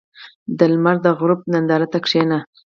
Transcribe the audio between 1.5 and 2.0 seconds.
نندارې ته